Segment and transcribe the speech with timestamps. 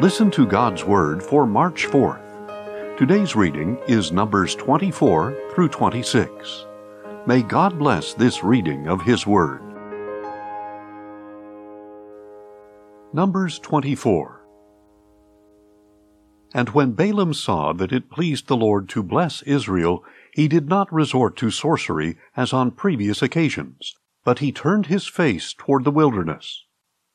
[0.00, 2.96] Listen to God's Word for March 4th.
[2.96, 6.66] Today's reading is Numbers 24 through 26.
[7.26, 9.60] May God bless this reading of His Word.
[13.12, 14.46] Numbers 24
[16.54, 20.92] And when Balaam saw that it pleased the Lord to bless Israel, he did not
[20.92, 26.66] resort to sorcery as on previous occasions, but he turned his face toward the wilderness.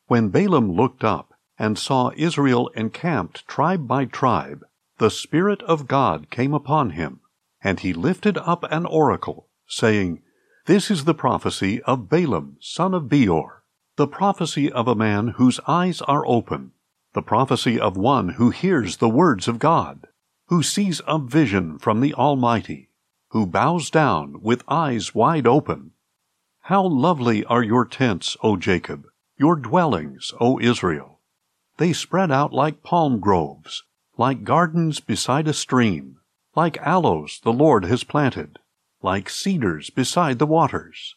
[0.07, 4.63] When Balaam looked up and saw Israel encamped tribe by tribe,
[4.97, 7.19] the Spirit of God came upon him,
[7.61, 10.21] and he lifted up an oracle, saying,
[10.65, 13.63] This is the prophecy of Balaam, son of Beor,
[13.95, 16.71] the prophecy of a man whose eyes are open,
[17.13, 20.07] the prophecy of one who hears the words of God,
[20.47, 22.89] who sees a vision from the Almighty,
[23.29, 25.91] who bows down with eyes wide open.
[26.61, 29.05] How lovely are your tents, O Jacob,
[29.37, 31.12] your dwellings, O Israel!
[31.77, 33.83] They spread out like palm groves,
[34.17, 36.19] like gardens beside a stream,
[36.55, 38.59] like aloes the Lord has planted,
[39.01, 41.15] like cedars beside the waters.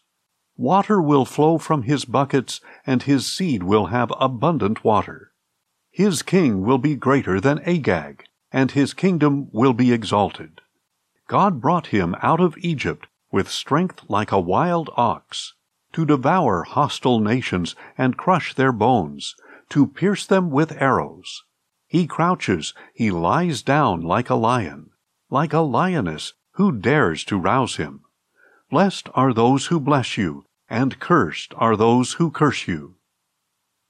[0.56, 5.32] Water will flow from his buckets, and his seed will have abundant water.
[5.90, 10.62] His king will be greater than Agag, and his kingdom will be exalted.
[11.28, 15.52] God brought him out of Egypt with strength like a wild ox,
[15.92, 19.34] to devour hostile nations and crush their bones,
[19.70, 21.44] to pierce them with arrows.
[21.86, 24.90] He crouches, he lies down like a lion,
[25.30, 28.00] like a lioness, who dares to rouse him?
[28.70, 32.96] Blessed are those who bless you, and cursed are those who curse you.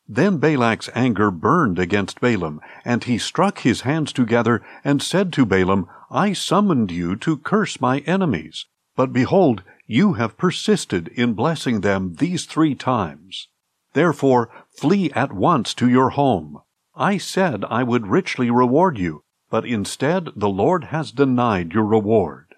[0.09, 5.47] Then Balak's anger burned against Balaam, and he struck his hands together, and said to
[5.47, 11.81] Balaam, I summoned you to curse my enemies, but behold, you have persisted in blessing
[11.81, 13.49] them these three times.
[13.95, 16.61] Therefore, flee at once to your home.
[16.95, 22.55] I said I would richly reward you, but instead the Lord has denied your reward.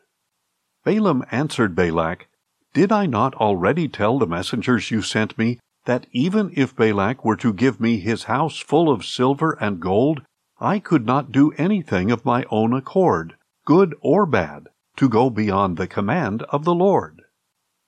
[0.84, 2.28] Balaam answered Balak,
[2.72, 7.36] Did I not already tell the messengers you sent me that even if Balak were
[7.36, 10.22] to give me his house full of silver and gold,
[10.60, 15.76] I could not do anything of my own accord, good or bad, to go beyond
[15.76, 17.22] the command of the Lord?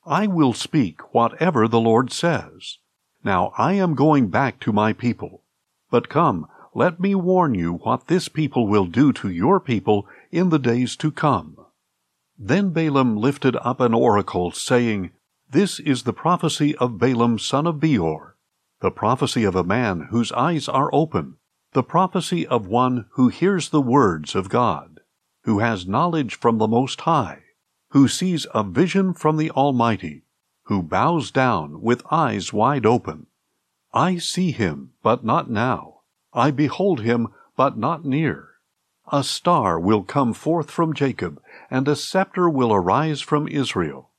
[0.04, 2.78] I will speak whatever the Lord says.
[3.22, 5.44] Now I am going back to my people.
[5.90, 10.50] But come, let me warn you what this people will do to your people in
[10.50, 11.56] the days to come.
[12.38, 15.10] Then Balaam lifted up an oracle, saying,
[15.50, 18.36] This is the prophecy of Balaam son of Beor,
[18.80, 21.36] the prophecy of a man whose eyes are open,
[21.72, 25.00] the prophecy of one who hears the words of God,
[25.44, 27.42] who has knowledge from the Most High,
[27.90, 30.22] who sees a vision from the Almighty,
[30.70, 33.26] who bows down with eyes wide open.
[33.92, 36.02] I see him, but not now.
[36.32, 37.26] I behold him,
[37.56, 38.50] but not near.
[39.10, 41.42] A star will come forth from Jacob,
[41.72, 44.10] and a scepter will arise from Israel.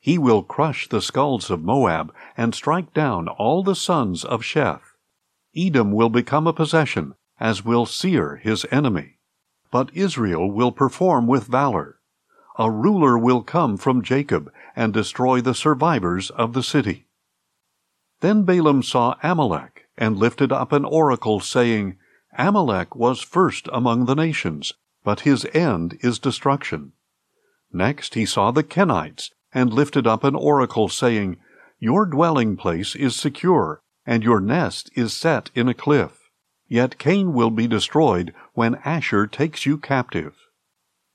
[0.00, 4.96] He will crush the skulls of Moab, and strike down all the sons of Sheth.
[5.56, 9.20] Edom will become a possession, as will Seir his enemy.
[9.70, 11.99] But Israel will perform with valor.
[12.58, 17.06] A ruler will come from Jacob, and destroy the survivors of the city.
[18.20, 21.96] Then Balaam saw Amalek, and lifted up an oracle, saying,
[22.36, 24.72] Amalek was first among the nations,
[25.04, 26.92] but his end is destruction.
[27.72, 31.38] Next he saw the Kenites, and lifted up an oracle, saying,
[31.78, 36.30] Your dwelling place is secure, and your nest is set in a cliff.
[36.68, 40.36] Yet Kain will be destroyed when Asshur takes you captive.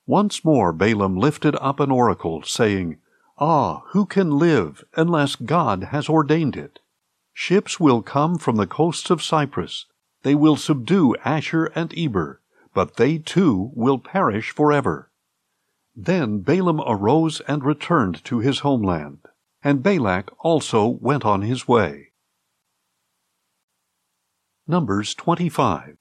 [0.08, 2.98] Once more Balaam lifted up an oracle, saying,
[3.38, 6.80] Ah, who can live unless God has ordained it?
[7.34, 9.88] Ships will come from the coasts of Cyprus.
[10.24, 12.42] They will subdue Asshur and Eber,
[12.74, 15.12] but they too will perish forever.
[15.96, 19.20] Then Balaam arose and returned to his homeland,
[19.64, 22.12] and Balak also went on his way.
[24.68, 25.98] Numbers 25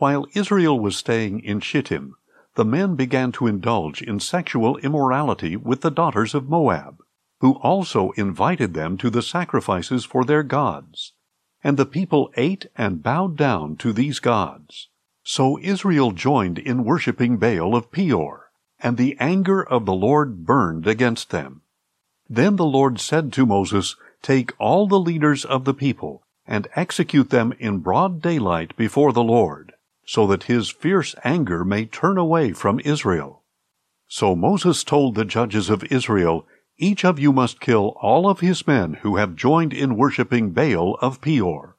[0.00, 2.16] While Israel was staying in Shittim,
[2.54, 7.00] the men began to indulge in sexual immorality with the daughters of Moab
[7.40, 11.12] who also invited them to the sacrifices for their gods.
[11.64, 14.88] And the people ate and bowed down to these gods.
[15.22, 20.86] So Israel joined in worshipping Baal of Peor, and the anger of the Lord burned
[20.86, 21.62] against them.
[22.28, 27.30] Then the Lord said to Moses, Take all the leaders of the people, and execute
[27.30, 29.72] them in broad daylight before the Lord,
[30.10, 33.44] so that his fierce anger may turn away from Israel.
[34.08, 38.66] So Moses told the judges of Israel, each of you must kill all of his
[38.66, 41.76] men who have joined in worshipping Baal of Peor.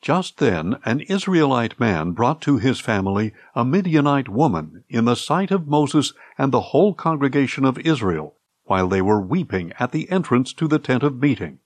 [0.00, 5.50] Just then an Israelite man brought to his family a Midianite woman in the sight
[5.50, 10.52] of Moses and the whole congregation of Israel, while they were weeping at the entrance
[10.52, 11.58] to the tent of meeting.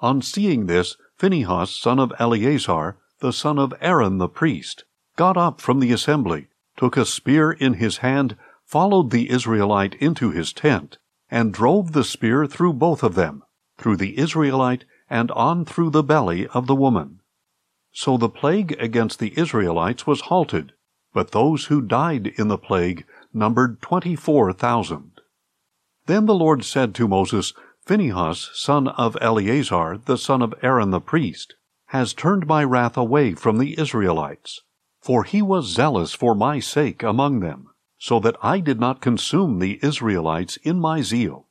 [0.00, 4.82] On seeing this, Phinehas, son of Eleazar, the son of Aaron the priest,
[5.18, 10.30] got up from the assembly, took a spear in his hand, followed the Israelite into
[10.30, 10.96] his tent,
[11.28, 13.42] and drove the spear through both of them,
[13.76, 17.20] through the Israelite and on through the belly of the woman.
[17.90, 20.72] So the plague against the Israelites was halted,
[21.12, 23.04] but those who died in the plague
[23.34, 25.20] numbered twenty four thousand.
[26.06, 27.54] Then the Lord said to Moses,
[27.84, 31.56] Phinehas, son of Eleazar, the son of Aaron the priest,
[31.86, 34.60] has turned my wrath away from the Israelites
[35.00, 37.68] for he was zealous for my sake among them,
[37.98, 41.46] so that I did not consume the Israelites in my zeal.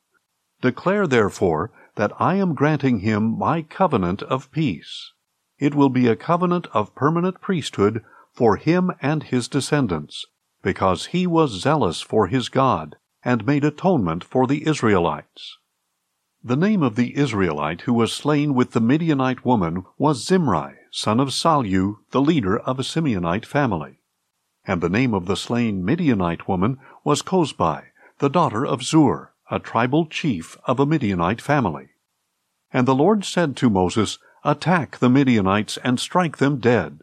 [0.62, 5.12] Declare therefore that I am granting him my covenant of peace.
[5.60, 8.04] It will be a covenant of permanent priesthood
[8.34, 10.26] for him and his descendants,
[10.62, 15.58] because he was zealous for his God, and made atonement for the Israelites.
[16.48, 21.20] The name of the Israelite who was slain with the Midianite woman was Zimri, son
[21.20, 24.00] of Salu, the leader of a Simeonite family.
[24.64, 27.88] And the name of the slain Midianite woman was Cozbi,
[28.20, 31.90] the daughter of Zur, a tribal chief of a Midianite family.
[32.72, 37.02] And the Lord said to Moses, Attack the Midianites and strike them dead.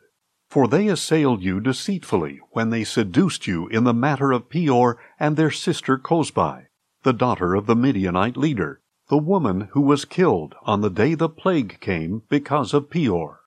[0.48, 5.36] For they assailed you deceitfully when they seduced you in the matter of Peor and
[5.36, 6.68] their sister Cozbi,
[7.02, 8.80] the daughter of the Midianite leader,
[9.14, 13.42] the woman who was killed on the day the plague came because of Peor.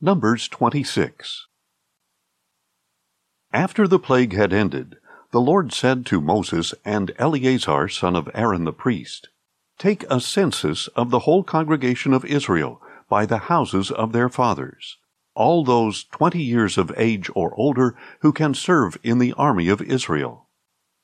[0.00, 1.46] Numbers 26
[3.52, 4.96] After the plague had ended,
[5.30, 9.28] the Lord said to Moses and Eleazar son of Aaron the priest,
[9.76, 12.80] Take a census of the whole congregation of Israel
[13.10, 14.96] by the houses of their fathers,
[15.34, 19.82] all those twenty years of age or older who can serve in the army of
[19.82, 20.41] Israel.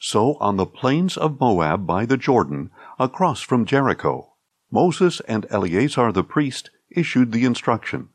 [0.00, 4.35] So on the plains of Moab by the Jordan, across from Jericho,
[4.71, 8.11] Moses and Eleazar the priest issued the instruction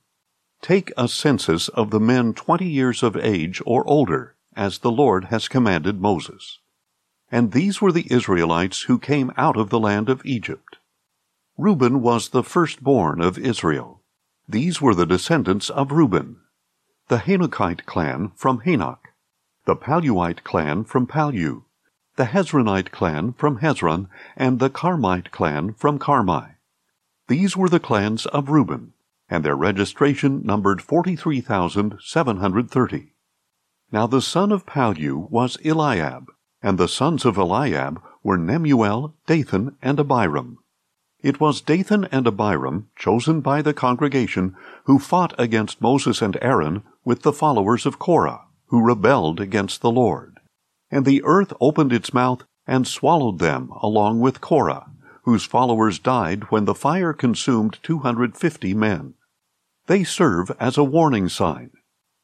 [0.61, 5.25] Take a census of the men twenty years of age or older, as the Lord
[5.25, 6.59] has commanded Moses.
[7.29, 10.77] And these were the Israelites who came out of the land of Egypt.
[11.57, 14.01] Reuben was the firstborn of Israel.
[14.47, 16.37] These were the descendants of Reuben.
[17.09, 19.09] The Hanochite clan from Hanoch,
[19.65, 21.63] the Palluite clan from Pallu,
[22.15, 26.55] the Hezronite clan from Hezron, and the Carmite clan from Carmi.
[27.27, 28.93] These were the clans of Reuben
[29.33, 33.13] and their registration numbered 43,730.
[33.91, 36.31] Now the son of Pallu was Eliab,
[36.61, 40.59] and the sons of Eliab were Nemuel, Dathan, and Abiram.
[41.21, 46.83] It was Dathan and Abiram, chosen by the congregation, who fought against Moses and Aaron
[47.03, 50.32] with the followers of Korah, who rebelled against the Lord.
[50.93, 54.91] And the earth opened its mouth and swallowed them along with Korah,
[55.23, 59.15] whose followers died when the fire consumed 250 men.
[59.87, 61.71] They serve as a warning sign.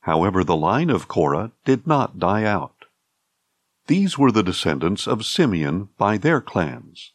[0.01, 2.86] However, the line of Korah did not die out.
[3.88, 7.13] These were the descendants of Simeon by their clans.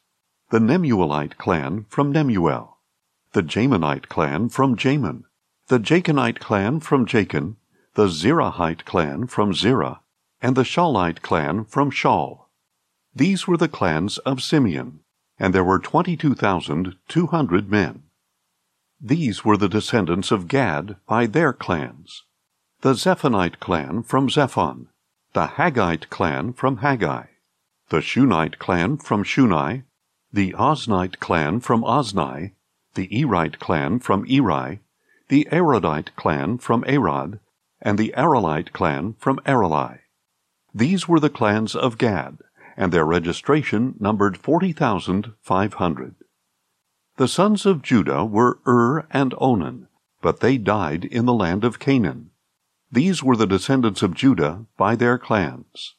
[0.50, 2.78] The Nemuelite clan from Nemuel,
[3.30, 5.22] the Jaminite clan from Jamin,
[5.68, 7.58] the Jachinite clan from Jachin,
[7.94, 10.00] the Zerahite clan from Zerah,
[10.44, 12.48] and the Shaulite clan from Shaul.
[13.14, 15.00] These were the clans of Simeon
[15.38, 18.02] and there were twenty two thousand two hundred men.
[19.00, 22.24] These were the descendants of Gad by their clans.
[22.82, 24.88] The Zephonite clan from Zephon,
[25.32, 27.26] the Haggite clan from Haggi,
[27.88, 29.84] the Shunite clan from Shuni,
[30.30, 32.52] the Oznite clan from Ozni,
[32.94, 34.80] the Erite clan from Eri,
[35.30, 37.40] the Arodite clan from Arod,
[37.80, 40.00] and the Arelite clan from Areli.
[40.74, 42.38] These were the clans of Gad
[42.76, 46.14] and their registration numbered 40,500.
[47.16, 49.86] The sons of Judah were Ur and Onan,
[50.20, 52.30] but they died in the land of Canaan.
[52.90, 55.94] These were the descendants of Judah by their clans.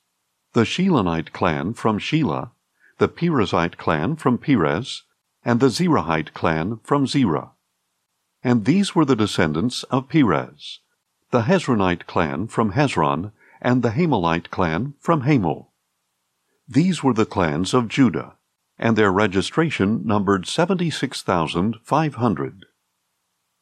[0.54, 2.52] The Shelanite clan from Shelah,
[2.98, 5.04] the Perezite clan from Perez,
[5.44, 7.52] and the Zerahite clan from Zerah.
[8.44, 10.80] And these were the descendants of Perez,
[11.32, 13.32] the Hezronite clan from Hezron,
[13.66, 15.72] and the Hamulite clan from Hamul.
[16.68, 18.36] These were the clans of Judah,
[18.78, 22.66] and their registration numbered 76,500.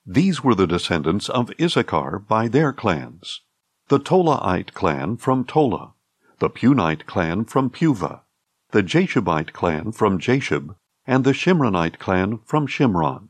[0.06, 3.40] These were the descendants of Issachar by their clans.
[3.88, 5.94] The Tolaite clan from Tola,
[6.40, 8.24] the Punite clan from Puvah,
[8.72, 10.76] the Jashubite clan from Jashub,
[11.08, 13.30] and the Shimronite clan from Shimron.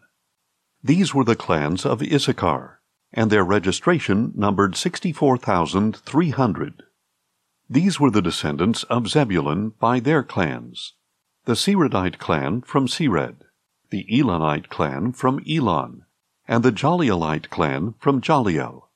[0.84, 2.80] These were the clans of Issachar,
[3.14, 6.84] and their registration numbered 64,300.
[7.70, 10.94] These were the descendants of Zebulun by their clans.
[11.46, 13.36] The Seredite clan from Sered,
[13.90, 16.06] the Elonite clan from Elon,
[16.48, 18.90] and the Jahleelite clan from Jahleel.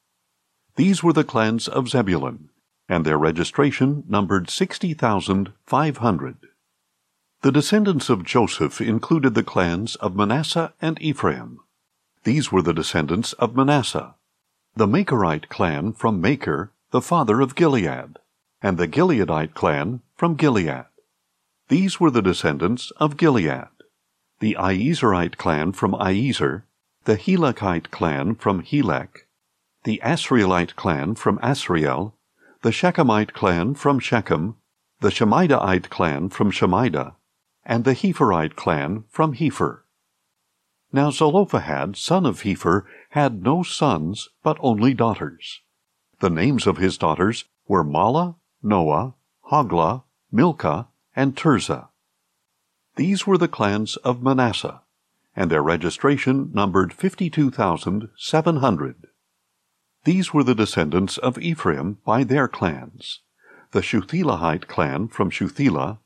[0.75, 2.49] These were the clans of Zebulun,
[2.89, 6.37] and their registration numbered 60,500.
[7.41, 11.59] The descendants of Joseph included the clans of Manasseh and Ephraim.
[12.27, 14.15] These were the descendants of Manasseh,
[14.75, 18.19] the Machirite clan from Machir, the father of Gilead,
[18.61, 20.87] and the Gileadite clan from Gilead.
[21.69, 23.69] These were the descendants of Gilead,
[24.41, 26.63] the Iezerite clan from Iezer,
[27.05, 29.25] the Helekite clan from Helek,
[29.85, 32.11] the Asrielite clan from Asriel,
[32.61, 34.57] the Shechemite clan from Shechem,
[34.99, 37.15] the Shemidaite clan from Shemida,
[37.63, 39.83] and the Hepherite clan from Hepher.
[40.97, 45.61] Now Zelophehad, son of Hepher, had no sons, but only daughters.
[46.21, 49.13] The names of his daughters were Mahlah, Noah,
[49.51, 51.89] Hoglah, Milcah, and Tirzah.
[52.95, 54.81] These were the clans of Manasseh,
[55.35, 59.07] and their registration numbered 52,700.
[60.03, 63.19] These were the descendants of Ephraim by their clans.
[63.69, 65.99] The Shuthelahite clan from Shuthelah,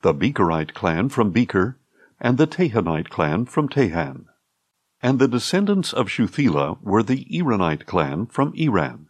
[0.00, 1.78] the Becherite clan from Becher,
[2.18, 4.24] and the Tahanite clan from Tahan.
[5.00, 9.08] And the descendants of Shuthelah were the Eranite clan from Eran.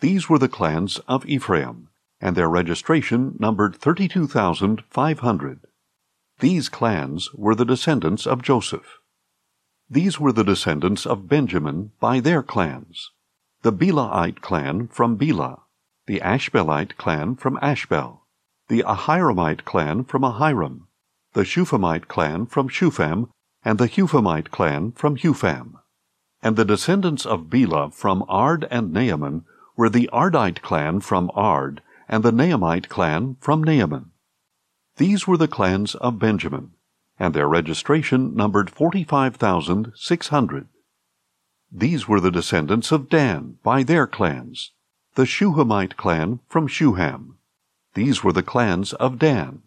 [0.00, 1.88] These were the clans of Ephraim,
[2.20, 5.60] and their registration numbered 32,500.
[6.40, 8.98] These clans were the descendants of Joseph.
[9.88, 13.12] These were the descendants of Benjamin by their clans
[13.62, 15.62] the Belahite clan from Bela,
[16.06, 18.24] the Ashbelite clan from Ashbel,
[18.68, 20.86] the Ahiramite clan from Ahiram,
[21.32, 23.28] the Shuphamite clan from Shupham,
[23.66, 25.76] and the Huphamite clan from Hupham.
[26.40, 29.44] And the descendants of Bela from Ard and Naaman
[29.76, 34.12] were the Ardite clan from Ard, and the Naamite clan from Naaman.
[34.98, 36.74] These were the clans of Benjamin,
[37.18, 40.68] and their registration numbered forty five thousand six hundred.
[41.72, 44.70] These were the descendants of Dan by their clans,
[45.16, 47.38] the Shuhamite clan from Shuham.
[47.94, 49.62] These were the clans of Dan.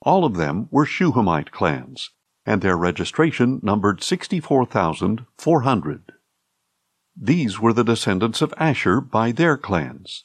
[0.00, 2.10] All of them were Shuhamite clans,
[2.44, 6.12] and their registration numbered 64,400.
[7.16, 10.24] These were the descendants of Asher by their clans,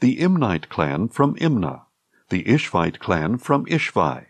[0.00, 1.82] the Imnite clan from Imnah,
[2.28, 4.26] the Ishvite clan from Ishvi,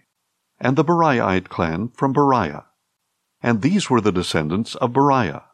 [0.58, 2.64] and the Beriahite clan from Beriah.
[3.42, 5.44] And these were the descendants of Beriah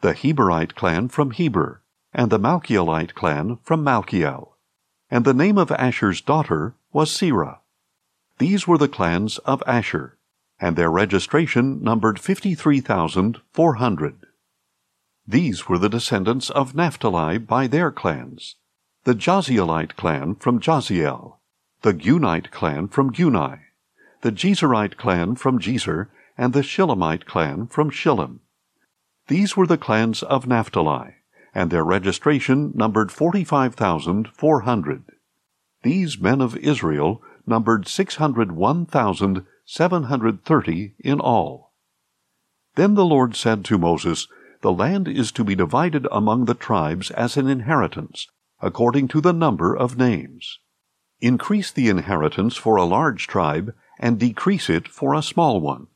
[0.00, 1.82] the Heberite clan from Heber,
[2.12, 4.54] and the Malchielite clan from Malchiel.
[5.10, 7.58] And the name of Asher's daughter was Serah.
[8.38, 10.18] These were the clans of Asher,
[10.60, 14.26] and their registration numbered 53,400.
[15.26, 18.56] These were the descendants of Naphtali by their clans,
[19.04, 21.38] the Jahzielite clan from Jahziel,
[21.82, 23.60] the Gunite clan from Guni,
[24.20, 28.40] the Jezerite clan from Jezer, and the Shillemite clan from Shillem.
[29.28, 31.14] These were the clans of Naphtali,
[31.54, 35.04] and their registration numbered 45,400.
[35.82, 37.88] These men of Israel numbered
[39.72, 41.74] 601,730 in all.
[42.74, 44.26] Then the Lord said to Moses,
[44.62, 48.26] The land is to be divided among the tribes as an inheritance,
[48.60, 50.58] according to the number of names.
[51.20, 55.86] Increase the inheritance for a large tribe, and decrease it for a small one.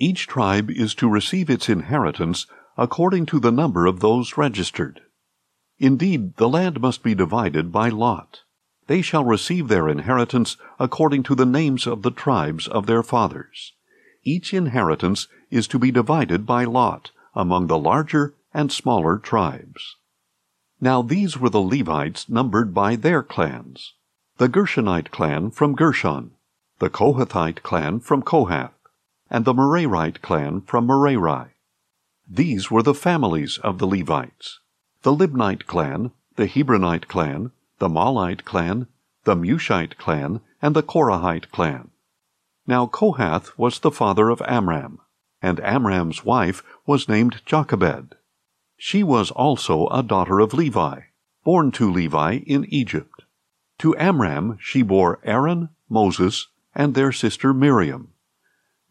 [0.00, 5.02] Each tribe is to receive its inheritance according to the number of those registered.
[5.78, 8.40] Indeed, the land must be divided by lot.
[8.90, 13.72] They shall receive their inheritance according to the names of the tribes of their fathers.
[14.24, 19.94] Each inheritance is to be divided by lot among the larger and smaller tribes.
[20.80, 23.94] Now these were the Levites numbered by their clans.
[24.38, 26.32] The Gershonite clan from Gershon,
[26.80, 28.74] the Kohathite clan from Kohath,
[29.30, 31.50] and the Merarite clan from Merari.
[32.28, 34.58] These were the families of the Levites
[35.02, 38.86] the Libnite clan, the Hebronite clan, the Mahlite clan,
[39.24, 41.90] the Mushite clan, and the Korahite clan.
[42.66, 45.00] Now Kohath was the father of Amram,
[45.40, 48.16] and Amram's wife was named Jochebed.
[48.76, 51.00] She was also a daughter of Levi,
[51.42, 53.24] born to Levi in Egypt.
[53.78, 58.12] To Amram she bore Aaron, Moses, and their sister Miriam.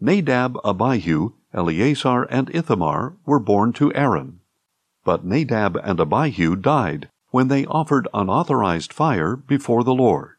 [0.02, 4.40] Nadab, Abihu, Eleazar and Ithamar were born to Aaron.
[5.04, 10.36] But Nadab and Abihu died when they offered unauthorized fire before the Lord.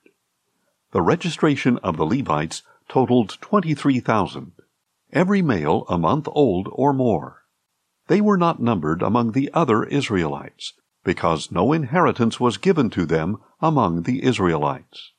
[0.93, 4.53] The registration of the Levites totaled 23,000,
[5.13, 7.45] every male a month old or more.
[8.09, 10.73] they were not numbered among the other Israelites,
[11.05, 15.13] because no inheritance was given to them among the Israelites.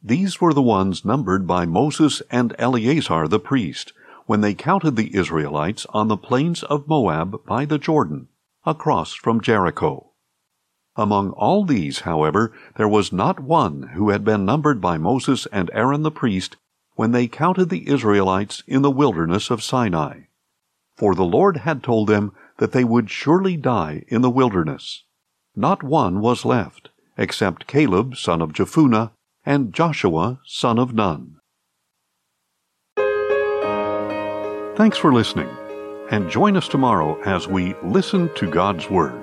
[0.00, 3.92] These were the ones numbered by Moses and Eleazar the priest
[4.26, 8.28] when they counted the Israelites on the plains of Moab by the Jordan,
[8.64, 10.13] across from Jericho.
[10.96, 15.70] Among all these, however, there was not one who had been numbered by Moses and
[15.72, 16.56] Aaron the priest
[16.94, 20.22] when they counted the Israelites in the wilderness of Sinai.
[20.96, 25.02] For the Lord had told them that they would surely die in the wilderness.
[25.56, 29.10] Not one was left, except Caleb son of Jephunneh
[29.44, 31.36] and Joshua son of Nun.
[34.76, 35.48] Thanks for listening,
[36.10, 39.20] and join us tomorrow as we listen to God's Word.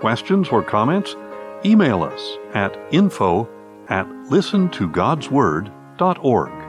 [0.00, 1.14] Questions or comments?
[1.64, 3.48] Email us at info
[3.88, 6.59] at listentogodsword.org.